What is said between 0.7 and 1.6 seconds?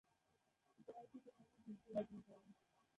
ইতোমধ্যে তিনি একটি